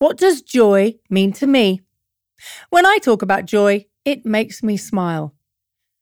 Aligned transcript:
What 0.00 0.16
does 0.16 0.40
joy 0.40 0.94
mean 1.10 1.34
to 1.34 1.46
me? 1.46 1.82
When 2.70 2.86
I 2.86 2.96
talk 3.02 3.20
about 3.20 3.44
joy, 3.44 3.84
it 4.06 4.24
makes 4.24 4.62
me 4.62 4.78
smile. 4.78 5.34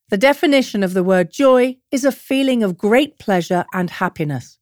The 0.07 0.17
definition 0.17 0.83
of 0.83 0.93
the 0.93 1.03
word 1.03 1.33
joy 1.33 1.75
is 1.91 2.05
a 2.05 2.11
feeling 2.13 2.63
of 2.63 2.77
great 2.77 3.19
pleasure 3.19 3.65
and 3.73 3.89
happiness. 3.89 4.57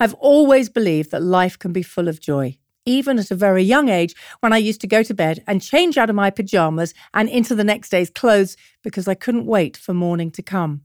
I've 0.00 0.14
always 0.14 0.68
believed 0.68 1.12
that 1.12 1.22
life 1.22 1.56
can 1.56 1.72
be 1.72 1.84
full 1.84 2.08
of 2.08 2.20
joy, 2.20 2.58
even 2.84 3.20
at 3.20 3.30
a 3.30 3.36
very 3.36 3.62
young 3.62 3.88
age 3.88 4.16
when 4.40 4.52
I 4.52 4.56
used 4.56 4.80
to 4.80 4.88
go 4.88 5.04
to 5.04 5.14
bed 5.14 5.44
and 5.46 5.62
change 5.62 5.96
out 5.96 6.10
of 6.10 6.16
my 6.16 6.30
pajamas 6.30 6.92
and 7.14 7.28
into 7.28 7.54
the 7.54 7.62
next 7.62 7.90
day's 7.90 8.10
clothes 8.10 8.56
because 8.82 9.06
I 9.06 9.14
couldn't 9.14 9.46
wait 9.46 9.76
for 9.76 9.94
morning 9.94 10.32
to 10.32 10.42
come. 10.42 10.80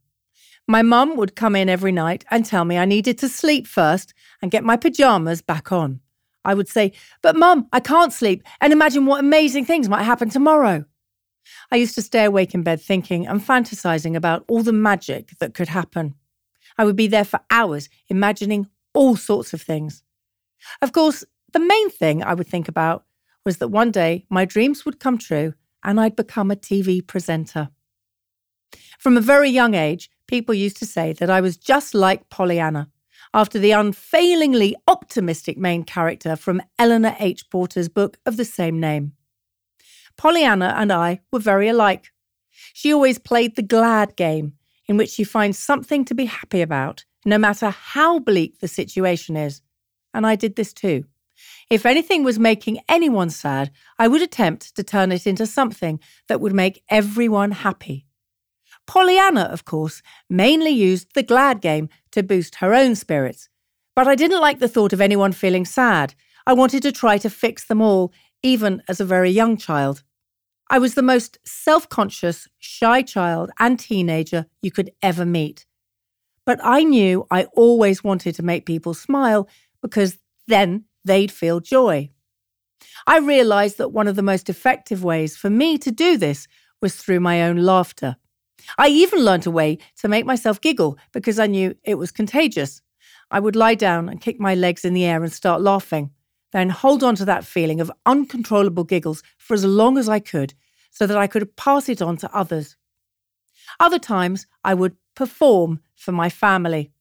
My 0.68 0.84
mum 0.84 1.18
would 1.18 1.36
come 1.36 1.55
in 1.55 1.68
every 1.68 1.91
night 1.91 2.25
and 2.29 2.45
tell 2.45 2.63
me 2.63 2.77
I 2.77 2.86
needed 2.86 3.18
to 3.18 3.27
sleep 3.27 3.66
first 3.66 4.13
and 4.39 4.52
get 4.52 4.63
my 4.63 4.77
pajamas 4.77 5.41
back 5.41 5.71
on. 5.71 6.02
I 6.43 6.53
would 6.53 6.67
say, 6.67 6.93
But 7.21 7.35
mum, 7.35 7.67
I 7.71 7.79
can't 7.79 8.13
sleep 8.13 8.43
and 8.59 8.73
imagine 8.73 9.05
what 9.05 9.20
amazing 9.20 9.66
things 9.66 9.89
might 9.89 10.03
happen 10.03 10.29
tomorrow. 10.29 10.85
I 11.71 11.75
used 11.77 11.95
to 11.95 12.02
stay 12.02 12.25
awake 12.25 12.53
in 12.53 12.63
bed 12.63 12.81
thinking 12.81 13.27
and 13.27 13.41
fantasizing 13.41 14.16
about 14.16 14.45
all 14.47 14.63
the 14.63 14.73
magic 14.73 15.38
that 15.39 15.53
could 15.53 15.69
happen. 15.69 16.16
I 16.77 16.85
would 16.85 16.95
be 16.95 17.07
there 17.07 17.25
for 17.25 17.39
hours 17.49 17.89
imagining 18.09 18.67
all 18.93 19.16
sorts 19.16 19.53
of 19.53 19.61
things. 19.61 20.03
Of 20.81 20.91
course, 20.91 21.23
the 21.53 21.59
main 21.59 21.89
thing 21.89 22.23
I 22.23 22.33
would 22.33 22.47
think 22.47 22.67
about 22.67 23.05
was 23.45 23.58
that 23.58 23.69
one 23.69 23.91
day 23.91 24.25
my 24.30 24.45
dreams 24.45 24.85
would 24.85 24.99
come 24.99 25.17
true 25.17 25.53
and 25.83 25.99
I'd 25.99 26.16
become 26.16 26.52
a 26.52 26.55
TV 26.55 27.05
presenter. 27.05 27.69
From 28.99 29.17
a 29.17 29.21
very 29.21 29.49
young 29.49 29.73
age, 29.73 30.09
people 30.27 30.53
used 30.53 30.77
to 30.77 30.85
say 30.85 31.13
that 31.13 31.30
I 31.30 31.41
was 31.41 31.58
just 31.58 31.94
like 31.94 32.30
Pollyanna, 32.30 32.89
after 33.34 33.59
the 33.59 33.71
unfailingly 33.71 34.76
optimistic 34.88 35.58
main 35.58 35.84
character 35.84 36.35
from 36.35 36.62
Eleanor 36.77 37.16
H. 37.20 37.49
Porter's 37.49 37.89
book 37.89 38.17
of 38.26 38.38
the 38.38 38.45
same 38.45 38.80
name. 38.80 39.13
Pollyanna 40.17 40.73
and 40.78 40.92
I 40.92 41.22
were 41.31 41.39
very 41.39 41.67
alike. 41.67 42.11
She 42.73 42.94
always 42.94 43.17
played 43.17 43.55
the 43.55 43.61
glad 43.61 44.16
game, 44.16 44.53
in 44.88 44.97
which 44.97 45.09
she 45.09 45.23
finds 45.23 45.58
something 45.58 46.05
to 46.05 46.14
be 46.14 46.25
happy 46.25 46.61
about, 46.61 47.05
no 47.25 47.38
matter 47.38 47.70
how 47.70 48.20
bleak 48.20 48.59
the 48.59 48.67
situation 48.67 49.38
is. 49.38 49.61
And 50.14 50.25
I 50.27 50.36
did 50.36 50.55
this 50.55 50.73
too. 50.73 51.05
If 51.70 51.86
anything 51.86 52.23
was 52.23 52.38
making 52.38 52.80
anyone 52.89 53.30
sad, 53.30 53.72
I 53.98 54.08
would 54.08 54.22
attempt 54.22 54.75
to 54.75 54.83
turn 54.83 55.11
it 55.11 55.25
into 55.25 55.45
something 55.48 56.00
that 56.27 56.42
would 56.42 56.53
make 56.53 56.83
everyone 56.89 57.52
happy. 57.52 58.05
Pollyanna, 58.87 59.43
of 59.43 59.65
course, 59.65 60.01
mainly 60.29 60.71
used 60.71 61.13
the 61.13 61.23
glad 61.23 61.61
game 61.61 61.89
to 62.11 62.23
boost 62.23 62.55
her 62.55 62.73
own 62.73 62.95
spirits. 62.95 63.49
But 63.95 64.07
I 64.07 64.15
didn't 64.15 64.41
like 64.41 64.59
the 64.59 64.67
thought 64.67 64.93
of 64.93 65.01
anyone 65.01 65.31
feeling 65.31 65.65
sad. 65.65 66.13
I 66.45 66.53
wanted 66.53 66.83
to 66.83 66.91
try 66.91 67.17
to 67.19 67.29
fix 67.29 67.65
them 67.65 67.81
all, 67.81 68.13
even 68.43 68.81
as 68.87 68.99
a 68.99 69.05
very 69.05 69.29
young 69.29 69.57
child. 69.57 70.03
I 70.69 70.79
was 70.79 70.95
the 70.95 71.02
most 71.03 71.37
self 71.45 71.89
conscious, 71.89 72.47
shy 72.57 73.02
child 73.02 73.52
and 73.59 73.77
teenager 73.77 74.45
you 74.61 74.71
could 74.71 74.91
ever 75.02 75.25
meet. 75.25 75.65
But 76.45 76.59
I 76.63 76.83
knew 76.83 77.27
I 77.29 77.45
always 77.55 78.03
wanted 78.03 78.35
to 78.35 78.43
make 78.43 78.65
people 78.65 78.93
smile 78.93 79.47
because 79.81 80.17
then 80.47 80.85
they'd 81.03 81.31
feel 81.31 81.59
joy. 81.59 82.09
I 83.05 83.19
realized 83.19 83.77
that 83.77 83.89
one 83.91 84.07
of 84.07 84.15
the 84.15 84.23
most 84.23 84.49
effective 84.49 85.03
ways 85.03 85.35
for 85.37 85.49
me 85.49 85.77
to 85.79 85.91
do 85.91 86.17
this 86.17 86.47
was 86.81 86.95
through 86.95 87.19
my 87.19 87.43
own 87.43 87.57
laughter. 87.57 88.15
I 88.78 88.88
even 88.90 89.20
learnt 89.20 89.45
a 89.45 89.52
way 89.52 89.78
to 89.98 90.08
make 90.08 90.26
myself 90.26 90.62
giggle 90.62 90.98
because 91.12 91.40
I 91.40 91.48
knew 91.48 91.76
it 91.84 91.95
was 91.95 92.12
contagious. 92.12 92.81
I 93.30 93.40
would 93.40 93.56
lie 93.56 93.76
down 93.76 94.09
and 94.09 94.22
kick 94.22 94.40
my 94.40 94.56
legs 94.56 94.84
in 94.84 94.94
the 94.94 95.06
air 95.06 95.23
and 95.23 95.31
start 95.31 95.62
laughing, 95.62 96.12
then 96.52 96.70
hold 96.70 97.04
on 97.04 97.16
to 97.16 97.26
that 97.26 97.45
feeling 97.45 97.80
of 97.80 97.92
uncontrollable 98.06 98.84
giggles 98.84 99.23
for 99.38 99.54
as 99.54 99.64
long 99.64 99.98
as 99.98 100.09
I 100.09 100.20
could 100.20 100.54
so 100.92 101.08
that 101.08 101.17
I 101.17 101.28
could 101.28 101.56
pass 101.56 101.88
it 101.88 102.02
on 102.02 102.17
to 102.17 102.36
others. 102.36 102.76
Other 103.80 104.00
times, 104.00 104.48
I 104.64 104.73
would 104.73 104.95
perform 105.16 105.80
for 105.95 106.11
my 106.11 106.30
family. 106.30 106.92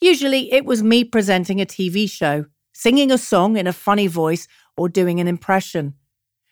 Usually, 0.00 0.52
it 0.52 0.64
was 0.64 0.82
me 0.82 1.04
presenting 1.04 1.60
a 1.60 1.66
TV 1.66 2.10
show, 2.10 2.46
singing 2.72 3.10
a 3.10 3.18
song 3.18 3.58
in 3.58 3.66
a 3.66 3.72
funny 3.72 4.06
voice, 4.06 4.48
or 4.76 4.88
doing 4.88 5.20
an 5.20 5.28
impression. 5.28 5.94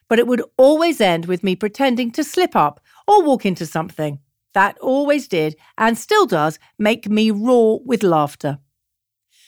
But 0.08 0.18
it 0.18 0.26
would 0.26 0.42
always 0.58 1.00
end 1.00 1.24
with 1.26 1.42
me 1.42 1.56
pretending 1.56 2.10
to 2.12 2.24
slip 2.24 2.54
up 2.54 2.80
or 3.06 3.22
walk 3.22 3.46
into 3.46 3.64
something. 3.64 4.20
That 4.58 4.76
always 4.80 5.28
did, 5.28 5.54
and 5.84 5.96
still 5.96 6.26
does, 6.26 6.58
make 6.80 7.08
me 7.08 7.30
roar 7.30 7.80
with 7.84 8.02
laughter. 8.02 8.58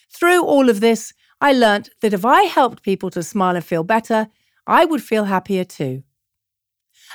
Through 0.08 0.44
all 0.44 0.68
of 0.68 0.78
this, 0.78 1.12
I 1.40 1.52
learnt 1.52 1.90
that 2.00 2.12
if 2.12 2.24
I 2.24 2.42
helped 2.44 2.84
people 2.84 3.10
to 3.10 3.24
smile 3.24 3.56
and 3.56 3.64
feel 3.64 3.82
better, 3.82 4.28
I 4.68 4.84
would 4.84 5.02
feel 5.02 5.24
happier 5.24 5.64
too. 5.64 6.04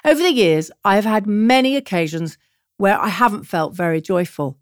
Over 0.03 0.21
the 0.21 0.33
years, 0.33 0.71
I 0.83 0.95
have 0.95 1.05
had 1.05 1.25
many 1.25 1.77
occasions 1.77 2.37
where 2.75 2.99
I 2.99 3.07
haven't 3.07 3.45
felt 3.45 3.73
very 3.73 4.01
joyful. 4.01 4.57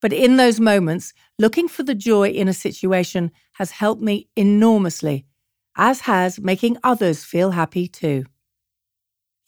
But 0.00 0.14
in 0.14 0.38
those 0.38 0.58
moments, 0.58 1.12
looking 1.38 1.68
for 1.68 1.82
the 1.82 1.94
joy 1.94 2.30
in 2.30 2.48
a 2.48 2.54
situation 2.54 3.30
has 3.58 3.72
helped 3.72 4.00
me 4.00 4.30
enormously, 4.36 5.26
as 5.76 6.00
has 6.12 6.40
making 6.40 6.78
others 6.82 7.24
feel 7.24 7.50
happy 7.50 7.88
too. 7.88 8.24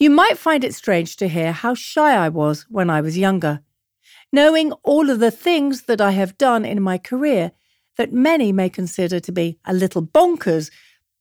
You 0.03 0.11
might 0.11 0.37
find 0.37 0.65
it 0.65 0.75
strange 0.75 1.15
to 1.19 1.29
hear 1.29 1.53
how 1.53 1.75
shy 1.75 2.17
I 2.17 2.29
was 2.29 2.67
when 2.69 2.91
I 2.91 3.01
was 3.01 3.17
younger. 3.17 3.61
Knowing 4.33 4.73
all 4.83 5.11
of 5.11 5.21
the 5.21 5.31
things 5.31 5.83
that 5.83 6.01
I 6.01 6.11
have 6.11 6.37
done 6.37 6.65
in 6.65 6.83
my 6.83 6.99
career 6.99 7.53
that 7.99 8.13
many 8.13 8.51
may 8.51 8.69
consider 8.69 9.21
to 9.21 9.31
be 9.31 9.61
a 9.65 9.73
little 9.73 10.03
bonkers, 10.03 10.73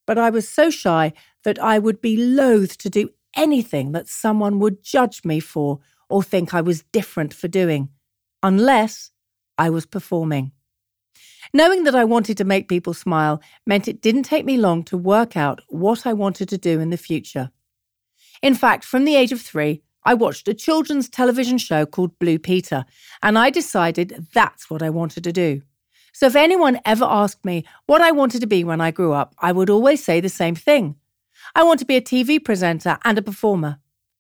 but 0.07 0.17
I 0.17 0.31
was 0.31 0.49
so 0.49 0.71
shy 0.71 1.13
that 1.43 1.59
I 1.59 1.77
would 1.77 2.01
be 2.01 2.17
loath 2.17 2.75
to 2.79 2.89
do 2.89 3.11
anything 3.35 3.91
that 3.91 4.07
someone 4.07 4.57
would 4.57 4.81
judge 4.81 5.23
me 5.23 5.39
for 5.39 5.79
or 6.09 6.23
think 6.23 6.55
I 6.55 6.61
was 6.61 6.81
different 6.91 7.35
for 7.35 7.47
doing, 7.47 7.89
unless 8.41 9.11
I 9.59 9.69
was 9.69 9.85
performing. 9.85 10.53
Knowing 11.53 11.83
that 11.83 11.93
I 11.93 12.03
wanted 12.03 12.35
to 12.37 12.45
make 12.45 12.67
people 12.67 12.95
smile 12.95 13.43
meant 13.63 13.87
it 13.87 14.01
didn't 14.01 14.23
take 14.23 14.43
me 14.43 14.57
long 14.57 14.81
to 14.85 14.97
work 14.97 15.37
out 15.37 15.61
what 15.69 16.07
I 16.07 16.13
wanted 16.13 16.49
to 16.49 16.57
do 16.57 16.79
in 16.79 16.89
the 16.89 16.97
future. 16.97 17.51
In 18.41 18.55
fact, 18.55 18.83
from 18.83 19.05
the 19.05 19.15
age 19.15 19.31
of 19.31 19.41
three, 19.41 19.83
I 20.03 20.15
watched 20.15 20.47
a 20.47 20.53
children's 20.53 21.09
television 21.09 21.57
show 21.57 21.85
called 21.85 22.17
Blue 22.17 22.39
Peter, 22.39 22.85
and 23.21 23.37
I 23.37 23.49
decided 23.49 24.27
that's 24.33 24.69
what 24.69 24.81
I 24.81 24.89
wanted 24.89 25.23
to 25.25 25.31
do. 25.31 25.61
So 26.13 26.25
if 26.25 26.35
anyone 26.35 26.79
ever 26.85 27.05
asked 27.05 27.45
me 27.45 27.65
what 27.85 28.01
I 28.01 28.11
wanted 28.11 28.41
to 28.41 28.47
be 28.47 28.63
when 28.63 28.81
I 28.81 28.91
grew 28.91 29.13
up, 29.13 29.35
I 29.39 29.51
would 29.51 29.69
always 29.69 30.03
say 30.03 30.19
the 30.19 30.29
same 30.29 30.55
thing. 30.55 30.95
I 31.55 31.63
want 31.63 31.79
to 31.79 31.85
be 31.85 31.95
a 31.95 32.01
TV 32.01 32.43
presenter 32.43 32.97
and 33.05 33.17
a 33.17 33.21
performer. 33.21 33.79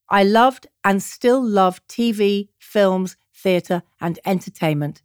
I 0.09 0.23
loved 0.23 0.67
and 0.83 1.01
still 1.01 1.43
love 1.43 1.85
TV, 1.87 2.49
films, 2.59 3.17
theatre, 3.33 3.83
and 3.99 4.19
entertainment. 4.25 5.01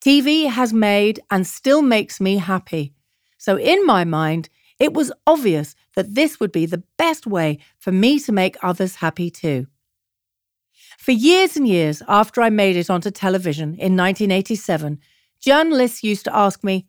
TV 0.00 0.48
has 0.48 0.72
made 0.72 1.20
and 1.30 1.46
still 1.46 1.82
makes 1.82 2.20
me 2.20 2.36
happy. 2.36 2.94
So, 3.36 3.58
in 3.58 3.84
my 3.84 4.04
mind, 4.04 4.48
it 4.78 4.94
was 4.94 5.12
obvious 5.26 5.74
that 5.94 6.14
this 6.14 6.38
would 6.38 6.52
be 6.52 6.66
the 6.66 6.82
best 6.96 7.26
way 7.26 7.58
for 7.78 7.92
me 7.92 8.18
to 8.20 8.32
make 8.32 8.56
others 8.62 8.96
happy 8.96 9.30
too. 9.30 9.66
For 10.98 11.12
years 11.12 11.56
and 11.56 11.66
years 11.66 12.02
after 12.08 12.42
I 12.42 12.50
made 12.50 12.76
it 12.76 12.90
onto 12.90 13.10
television 13.10 13.70
in 13.70 13.96
1987, 13.96 14.98
journalists 15.40 16.02
used 16.02 16.24
to 16.24 16.36
ask 16.36 16.62
me, 16.62 16.86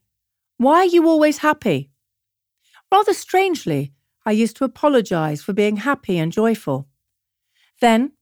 Why 0.58 0.80
are 0.80 0.86
you 0.86 1.08
always 1.08 1.40
happy? 1.40 1.90
Rather 2.92 3.14
strangely, 3.14 3.94
I 4.26 4.32
used 4.32 4.58
to 4.58 4.66
apologize 4.66 5.42
for 5.42 5.54
being 5.54 5.78
happy 5.78 6.18
and 6.18 6.32
joyful. 6.32 6.88
Then, 7.82 8.14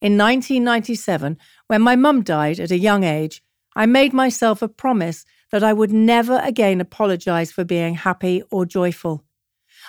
in 0.00 0.18
1997, 0.18 1.38
when 1.66 1.82
my 1.82 1.96
mum 1.96 2.22
died 2.22 2.58
at 2.58 2.70
a 2.70 2.78
young 2.78 3.04
age, 3.04 3.42
I 3.76 3.86
made 3.86 4.12
myself 4.12 4.62
a 4.62 4.68
promise 4.68 5.24
that 5.52 5.62
I 5.62 5.72
would 5.72 5.92
never 5.92 6.40
again 6.42 6.80
apologize 6.80 7.52
for 7.52 7.62
being 7.62 7.94
happy 7.94 8.42
or 8.50 8.66
joyful. 8.66 9.22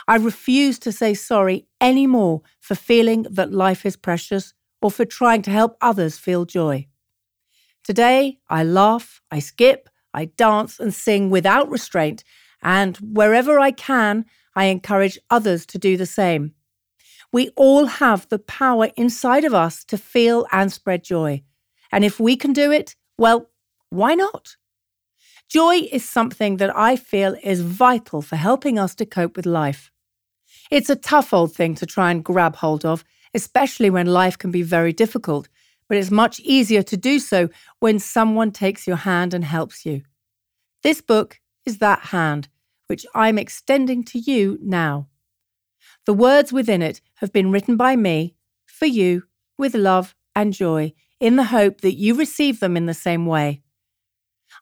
I 0.07 0.17
refuse 0.17 0.77
to 0.79 0.91
say 0.91 1.13
sorry 1.13 1.65
anymore 1.79 2.41
for 2.59 2.75
feeling 2.75 3.23
that 3.31 3.53
life 3.53 3.85
is 3.85 3.95
precious 3.95 4.53
or 4.81 4.91
for 4.91 5.05
trying 5.05 5.41
to 5.43 5.51
help 5.51 5.77
others 5.81 6.17
feel 6.17 6.45
joy. 6.45 6.87
Today, 7.83 8.39
I 8.49 8.63
laugh, 8.63 9.21
I 9.31 9.39
skip, 9.39 9.89
I 10.13 10.25
dance 10.25 10.79
and 10.79 10.93
sing 10.93 11.29
without 11.29 11.69
restraint, 11.69 12.23
and 12.61 12.97
wherever 12.97 13.59
I 13.59 13.71
can, 13.71 14.25
I 14.55 14.65
encourage 14.65 15.17
others 15.29 15.65
to 15.67 15.77
do 15.77 15.97
the 15.97 16.05
same. 16.05 16.53
We 17.31 17.49
all 17.55 17.85
have 17.85 18.27
the 18.29 18.39
power 18.39 18.89
inside 18.95 19.43
of 19.43 19.53
us 19.53 19.83
to 19.85 19.97
feel 19.97 20.45
and 20.51 20.71
spread 20.71 21.03
joy. 21.03 21.43
And 21.91 22.05
if 22.05 22.19
we 22.19 22.35
can 22.35 22.53
do 22.53 22.71
it, 22.71 22.95
well, 23.17 23.49
why 23.89 24.15
not? 24.15 24.55
Joy 25.49 25.87
is 25.91 26.07
something 26.07 26.57
that 26.57 26.75
I 26.75 26.95
feel 26.95 27.35
is 27.43 27.61
vital 27.61 28.21
for 28.21 28.35
helping 28.35 28.79
us 28.79 28.95
to 28.95 29.05
cope 29.05 29.35
with 29.35 29.45
life. 29.45 29.91
It's 30.71 30.89
a 30.89 30.95
tough 30.95 31.33
old 31.33 31.53
thing 31.53 31.75
to 31.75 31.85
try 31.85 32.11
and 32.11 32.23
grab 32.23 32.55
hold 32.55 32.85
of, 32.85 33.03
especially 33.33 33.89
when 33.89 34.07
life 34.07 34.37
can 34.37 34.51
be 34.51 34.63
very 34.63 34.93
difficult, 34.93 35.47
but 35.87 35.97
it's 35.97 36.11
much 36.11 36.39
easier 36.39 36.81
to 36.83 36.97
do 36.97 37.19
so 37.19 37.49
when 37.79 37.99
someone 37.99 38.51
takes 38.51 38.87
your 38.87 38.97
hand 38.97 39.33
and 39.33 39.43
helps 39.43 39.85
you. 39.85 40.01
This 40.81 41.01
book 41.01 41.39
is 41.65 41.77
that 41.77 41.99
hand, 41.99 42.49
which 42.87 43.05
I'm 43.13 43.37
extending 43.37 44.03
to 44.05 44.19
you 44.19 44.57
now. 44.61 45.07
The 46.05 46.13
words 46.13 46.51
within 46.51 46.81
it 46.81 47.01
have 47.15 47.31
been 47.31 47.51
written 47.51 47.77
by 47.77 47.95
me, 47.95 48.35
for 48.65 48.85
you, 48.85 49.23
with 49.57 49.75
love 49.75 50.15
and 50.35 50.51
joy, 50.53 50.93
in 51.19 51.35
the 51.35 51.45
hope 51.45 51.81
that 51.81 51.95
you 51.95 52.15
receive 52.15 52.59
them 52.59 52.75
in 52.75 52.85
the 52.85 52.93
same 52.93 53.25
way. 53.25 53.61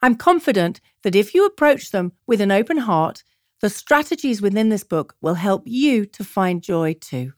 I'm 0.02 0.16
confident 0.16 0.82
that 1.04 1.16
if 1.16 1.34
you 1.34 1.46
approach 1.46 1.92
them 1.92 2.14
with 2.26 2.42
an 2.42 2.52
open 2.52 2.78
heart, 2.78 3.24
the 3.62 3.70
strategies 3.70 4.42
within 4.42 4.70
this 4.70 4.84
book 4.84 5.16
will 5.22 5.36
help 5.36 5.64
you 5.66 6.06
to 6.08 6.24
find 6.24 6.64
joy 6.64 6.94
too. 6.94 7.34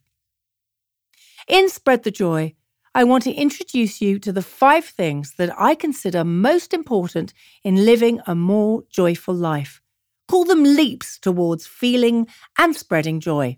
In 1.47 1.67
Spread 1.69 2.03
the 2.03 2.11
Joy, 2.11 2.55
I 2.95 3.03
want 3.03 3.23
to 3.23 3.33
introduce 3.33 4.01
you 4.01 4.17
to 4.19 4.31
the 4.31 4.41
five 4.41 4.85
things 4.85 5.33
that 5.37 5.53
I 5.59 5.75
consider 5.75 6.23
most 6.23 6.73
important 6.73 7.33
in 7.63 7.85
living 7.85 8.21
a 8.27 8.35
more 8.35 8.83
joyful 8.89 9.33
life. 9.33 9.81
Call 10.29 10.45
them 10.45 10.63
leaps 10.63 11.19
towards 11.19 11.67
feeling 11.67 12.27
and 12.57 12.75
spreading 12.75 13.19
joy. 13.19 13.57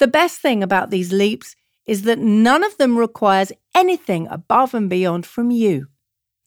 The 0.00 0.08
best 0.08 0.40
thing 0.40 0.62
about 0.62 0.90
these 0.90 1.12
leaps 1.12 1.54
is 1.86 2.02
that 2.02 2.18
none 2.18 2.64
of 2.64 2.76
them 2.78 2.98
requires 2.98 3.52
anything 3.74 4.26
above 4.28 4.74
and 4.74 4.90
beyond 4.90 5.26
from 5.26 5.52
you. 5.52 5.86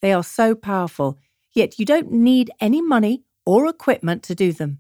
They 0.01 0.11
are 0.11 0.23
so 0.23 0.55
powerful, 0.55 1.17
yet 1.57 1.79
you 1.79 1.85
don't 1.85 2.11
need 2.11 2.51
any 2.61 2.81
money 2.81 3.23
or 3.45 3.67
equipment 3.67 4.23
to 4.23 4.35
do 4.35 4.53
them. 4.53 4.79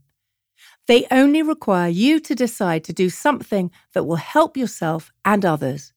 They 0.87 1.05
only 1.11 1.41
require 1.41 1.89
you 1.89 2.19
to 2.21 2.35
decide 2.35 2.83
to 2.85 2.93
do 2.93 3.09
something 3.09 3.71
that 3.93 4.05
will 4.05 4.15
help 4.15 4.55
yourself 4.55 5.11
and 5.25 5.43
others. 5.43 5.91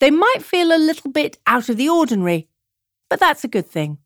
They 0.00 0.10
might 0.10 0.42
feel 0.42 0.72
a 0.72 0.86
little 0.88 1.10
bit 1.12 1.38
out 1.46 1.68
of 1.68 1.76
the 1.76 1.88
ordinary, 1.88 2.48
but 3.08 3.20
that's 3.20 3.44
a 3.44 3.48
good 3.48 3.66
thing. 3.66 3.98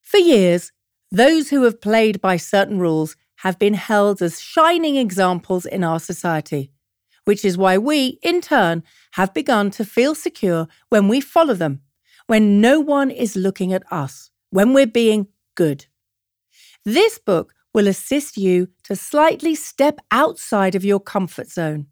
For 0.00 0.18
years, 0.18 0.72
those 1.10 1.50
who 1.50 1.64
have 1.64 1.80
played 1.80 2.20
by 2.20 2.36
certain 2.36 2.78
rules 2.78 3.16
have 3.36 3.58
been 3.58 3.74
held 3.74 4.22
as 4.22 4.40
shining 4.40 4.96
examples 4.96 5.66
in 5.66 5.84
our 5.84 6.00
society, 6.00 6.70
which 7.24 7.44
is 7.44 7.58
why 7.58 7.76
we, 7.76 8.18
in 8.22 8.40
turn, 8.40 8.82
have 9.12 9.34
begun 9.34 9.70
to 9.72 9.84
feel 9.84 10.14
secure 10.14 10.68
when 10.88 11.08
we 11.08 11.20
follow 11.20 11.54
them, 11.54 11.80
when 12.28 12.60
no 12.60 12.80
one 12.80 13.10
is 13.10 13.36
looking 13.36 13.72
at 13.72 13.82
us, 13.92 14.30
when 14.52 14.74
we're 14.74 14.86
being 14.86 15.26
good. 15.54 15.86
This 16.84 17.18
book 17.18 17.54
will 17.74 17.88
assist 17.88 18.36
you 18.36 18.68
to 18.84 18.94
slightly 18.94 19.54
step 19.54 19.98
outside 20.10 20.74
of 20.74 20.84
your 20.84 21.00
comfort 21.00 21.48
zone. 21.48 21.86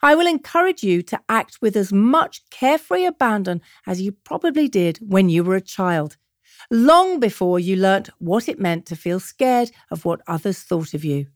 I 0.00 0.14
will 0.14 0.28
encourage 0.28 0.84
you 0.84 1.02
to 1.02 1.20
act 1.28 1.58
with 1.60 1.76
as 1.76 1.92
much 1.92 2.48
carefree 2.50 3.04
abandon 3.04 3.60
as 3.84 4.00
you 4.00 4.12
probably 4.12 4.68
did 4.68 4.98
when 4.98 5.28
you 5.28 5.42
were 5.42 5.56
a 5.56 5.60
child, 5.60 6.16
long 6.70 7.18
before 7.18 7.58
you 7.58 7.74
learnt 7.74 8.10
what 8.18 8.48
it 8.48 8.60
meant 8.60 8.86
to 8.86 8.96
feel 8.96 9.18
scared 9.18 9.72
of 9.90 10.04
what 10.04 10.20
others 10.28 10.60
thought 10.60 10.94
of 10.94 11.04
you, 11.04 11.26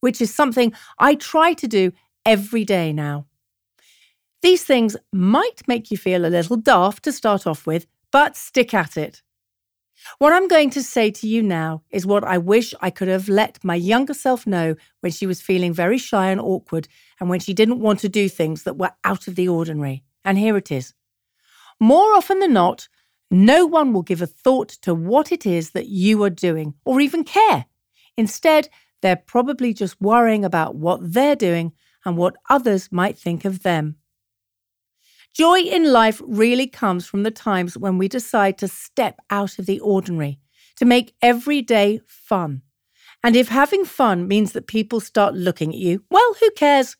which 0.00 0.20
is 0.20 0.34
something 0.34 0.72
I 0.98 1.14
try 1.14 1.52
to 1.54 1.68
do 1.68 1.92
every 2.26 2.64
day 2.64 2.92
now. 2.92 3.26
These 4.40 4.64
things 4.64 4.96
might 5.12 5.62
make 5.68 5.92
you 5.92 5.96
feel 5.96 6.26
a 6.26 6.34
little 6.36 6.56
daft 6.56 7.04
to 7.04 7.12
start 7.12 7.46
off 7.46 7.68
with, 7.68 7.86
but 8.10 8.36
stick 8.36 8.74
at 8.74 8.96
it. 8.96 9.22
What 10.18 10.32
I'm 10.32 10.48
going 10.48 10.70
to 10.70 10.82
say 10.82 11.10
to 11.10 11.28
you 11.28 11.42
now 11.42 11.82
is 11.90 12.06
what 12.06 12.24
I 12.24 12.38
wish 12.38 12.74
I 12.80 12.90
could 12.90 13.08
have 13.08 13.28
let 13.28 13.62
my 13.64 13.74
younger 13.74 14.14
self 14.14 14.46
know 14.46 14.74
when 15.00 15.12
she 15.12 15.26
was 15.26 15.42
feeling 15.42 15.72
very 15.72 15.98
shy 15.98 16.30
and 16.30 16.40
awkward 16.40 16.88
and 17.20 17.28
when 17.28 17.40
she 17.40 17.54
didn't 17.54 17.80
want 17.80 18.00
to 18.00 18.08
do 18.08 18.28
things 18.28 18.64
that 18.64 18.78
were 18.78 18.92
out 19.04 19.28
of 19.28 19.36
the 19.36 19.48
ordinary. 19.48 20.04
And 20.24 20.38
here 20.38 20.56
it 20.56 20.70
is. 20.70 20.94
More 21.80 22.14
often 22.14 22.38
than 22.38 22.52
not, 22.52 22.88
no 23.30 23.66
one 23.66 23.92
will 23.92 24.02
give 24.02 24.22
a 24.22 24.26
thought 24.26 24.68
to 24.82 24.94
what 24.94 25.32
it 25.32 25.46
is 25.46 25.70
that 25.70 25.88
you 25.88 26.22
are 26.22 26.30
doing 26.30 26.74
or 26.84 27.00
even 27.00 27.24
care. 27.24 27.66
Instead, 28.16 28.68
they're 29.00 29.16
probably 29.16 29.72
just 29.72 30.00
worrying 30.00 30.44
about 30.44 30.76
what 30.76 31.00
they're 31.02 31.36
doing 31.36 31.72
and 32.04 32.16
what 32.16 32.36
others 32.50 32.90
might 32.92 33.18
think 33.18 33.44
of 33.44 33.62
them. 33.62 33.96
Joy 35.34 35.60
in 35.60 35.90
life 35.90 36.20
really 36.26 36.66
comes 36.66 37.06
from 37.06 37.22
the 37.22 37.30
times 37.30 37.78
when 37.78 37.96
we 37.96 38.06
decide 38.06 38.58
to 38.58 38.68
step 38.68 39.18
out 39.30 39.58
of 39.58 39.64
the 39.64 39.80
ordinary, 39.80 40.38
to 40.76 40.84
make 40.84 41.14
every 41.22 41.62
day 41.62 42.00
fun. 42.06 42.60
And 43.24 43.34
if 43.34 43.48
having 43.48 43.86
fun 43.86 44.28
means 44.28 44.52
that 44.52 44.66
people 44.66 45.00
start 45.00 45.34
looking 45.34 45.70
at 45.70 45.78
you, 45.78 46.04
well, 46.10 46.34
who 46.38 46.50
cares? 46.50 46.96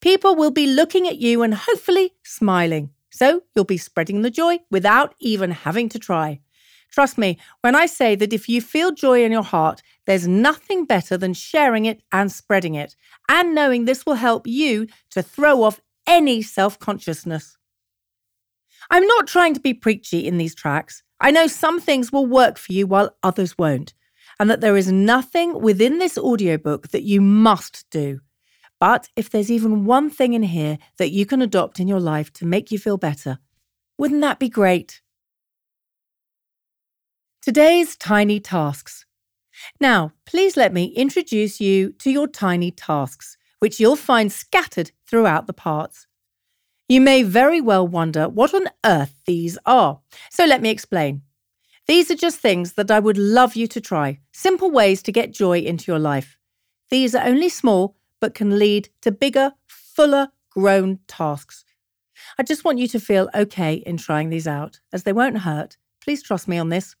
People 0.00 0.34
will 0.34 0.50
be 0.50 0.66
looking 0.66 1.06
at 1.06 1.18
you 1.18 1.42
and 1.42 1.54
hopefully 1.54 2.14
smiling. 2.24 2.90
So 3.10 3.42
you'll 3.54 3.64
be 3.64 3.76
spreading 3.76 4.22
the 4.22 4.30
joy 4.30 4.60
without 4.70 5.14
even 5.20 5.50
having 5.50 5.90
to 5.90 5.98
try. 5.98 6.40
Trust 6.90 7.18
me 7.18 7.38
when 7.60 7.74
I 7.74 7.84
say 7.84 8.14
that 8.14 8.32
if 8.32 8.48
you 8.48 8.62
feel 8.62 8.92
joy 8.92 9.24
in 9.24 9.32
your 9.32 9.42
heart, 9.42 9.82
there's 10.06 10.26
nothing 10.26 10.86
better 10.86 11.18
than 11.18 11.34
sharing 11.34 11.84
it 11.84 12.00
and 12.12 12.32
spreading 12.32 12.76
it, 12.76 12.96
and 13.28 13.54
knowing 13.54 13.84
this 13.84 14.06
will 14.06 14.14
help 14.14 14.46
you 14.46 14.86
to 15.10 15.22
throw 15.22 15.64
off 15.64 15.80
any 16.06 16.40
self 16.40 16.78
consciousness. 16.78 17.58
I'm 18.90 19.06
not 19.06 19.26
trying 19.26 19.54
to 19.54 19.60
be 19.60 19.74
preachy 19.74 20.26
in 20.26 20.38
these 20.38 20.54
tracks. 20.54 21.02
I 21.20 21.30
know 21.30 21.46
some 21.46 21.80
things 21.80 22.12
will 22.12 22.26
work 22.26 22.58
for 22.58 22.72
you 22.72 22.86
while 22.86 23.16
others 23.22 23.56
won't, 23.56 23.94
and 24.38 24.50
that 24.50 24.60
there 24.60 24.76
is 24.76 24.92
nothing 24.92 25.60
within 25.60 25.98
this 25.98 26.18
audiobook 26.18 26.88
that 26.88 27.02
you 27.02 27.20
must 27.20 27.86
do. 27.90 28.20
But 28.80 29.08
if 29.16 29.30
there's 29.30 29.50
even 29.50 29.84
one 29.84 30.10
thing 30.10 30.34
in 30.34 30.42
here 30.42 30.78
that 30.98 31.10
you 31.10 31.24
can 31.24 31.40
adopt 31.40 31.80
in 31.80 31.88
your 31.88 32.00
life 32.00 32.32
to 32.34 32.46
make 32.46 32.70
you 32.70 32.78
feel 32.78 32.98
better, 32.98 33.38
wouldn't 33.96 34.20
that 34.22 34.38
be 34.38 34.48
great? 34.48 35.00
Today's 37.40 37.96
tiny 37.96 38.40
tasks. 38.40 39.06
Now, 39.80 40.12
please 40.26 40.56
let 40.56 40.72
me 40.72 40.86
introduce 40.86 41.60
you 41.60 41.92
to 42.00 42.10
your 42.10 42.26
tiny 42.26 42.70
tasks, 42.70 43.36
which 43.60 43.78
you'll 43.78 43.96
find 43.96 44.32
scattered 44.32 44.90
throughout 45.06 45.46
the 45.46 45.52
parts. 45.52 46.06
You 46.88 47.00
may 47.00 47.22
very 47.22 47.62
well 47.62 47.88
wonder 47.88 48.28
what 48.28 48.52
on 48.52 48.68
earth 48.84 49.14
these 49.24 49.56
are. 49.64 50.00
So 50.30 50.44
let 50.44 50.60
me 50.60 50.68
explain. 50.68 51.22
These 51.86 52.10
are 52.10 52.16
just 52.16 52.40
things 52.40 52.74
that 52.74 52.90
I 52.90 53.00
would 53.00 53.16
love 53.16 53.56
you 53.56 53.66
to 53.68 53.80
try, 53.80 54.20
simple 54.32 54.70
ways 54.70 55.02
to 55.02 55.12
get 55.12 55.32
joy 55.32 55.60
into 55.60 55.90
your 55.90 55.98
life. 55.98 56.38
These 56.90 57.14
are 57.14 57.26
only 57.26 57.48
small, 57.48 57.96
but 58.20 58.34
can 58.34 58.58
lead 58.58 58.90
to 59.00 59.10
bigger, 59.10 59.52
fuller, 59.66 60.28
grown 60.50 60.98
tasks. 61.08 61.64
I 62.38 62.42
just 62.42 62.64
want 62.64 62.78
you 62.78 62.88
to 62.88 63.00
feel 63.00 63.30
okay 63.34 63.74
in 63.74 63.96
trying 63.96 64.28
these 64.28 64.46
out, 64.46 64.80
as 64.92 65.02
they 65.02 65.12
won't 65.12 65.38
hurt. 65.38 65.76
Please 66.02 66.22
trust 66.22 66.48
me 66.48 66.58
on 66.58 66.68
this. 66.68 66.96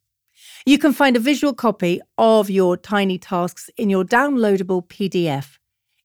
You 0.66 0.78
can 0.78 0.92
find 0.92 1.16
a 1.16 1.20
visual 1.20 1.54
copy 1.54 2.00
of 2.18 2.50
your 2.50 2.76
tiny 2.76 3.18
tasks 3.18 3.70
in 3.76 3.90
your 3.90 4.04
downloadable 4.04 4.86
PDF. 4.88 5.58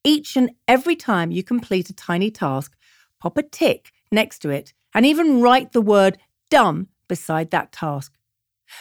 Each 0.03 0.37
and 0.37 0.51
every 0.67 0.95
time 0.95 1.31
you 1.31 1.43
complete 1.43 1.89
a 1.89 1.93
tiny 1.93 2.31
task, 2.31 2.75
pop 3.19 3.38
a 3.38 3.43
tick 3.43 3.91
next 4.11 4.39
to 4.39 4.49
it, 4.49 4.73
and 4.93 5.05
even 5.05 5.41
write 5.41 5.71
the 5.71 5.81
word 5.81 6.17
done 6.49 6.88
beside 7.07 7.51
that 7.51 7.71
task. 7.71 8.13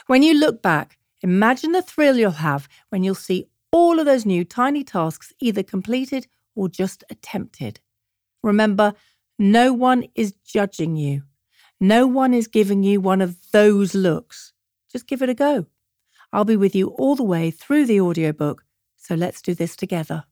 When 0.06 0.22
you 0.22 0.34
look 0.34 0.62
back, 0.62 0.98
imagine 1.22 1.72
the 1.72 1.82
thrill 1.82 2.16
you'll 2.16 2.30
have 2.32 2.68
when 2.90 3.02
you'll 3.02 3.14
see 3.14 3.48
all 3.72 3.98
of 3.98 4.06
those 4.06 4.24
new 4.24 4.44
tiny 4.44 4.84
tasks 4.84 5.32
either 5.40 5.62
completed 5.62 6.26
or 6.54 6.68
just 6.68 7.04
attempted. 7.10 7.80
Remember, 8.42 8.94
no 9.38 9.72
one 9.72 10.04
is 10.14 10.34
judging 10.44 10.96
you. 10.96 11.22
No 11.80 12.06
one 12.06 12.34
is 12.34 12.48
giving 12.48 12.82
you 12.82 13.00
one 13.00 13.20
of 13.20 13.36
those 13.52 13.94
looks. 13.94 14.52
Just 14.90 15.06
give 15.06 15.22
it 15.22 15.28
a 15.28 15.34
go. 15.34 15.66
I'll 16.32 16.44
be 16.44 16.56
with 16.56 16.74
you 16.74 16.88
all 16.88 17.14
the 17.14 17.22
way 17.24 17.50
through 17.50 17.86
the 17.86 18.00
audiobook, 18.00 18.64
so 18.96 19.14
let's 19.14 19.40
do 19.40 19.54
this 19.54 19.76
together. 19.76 20.24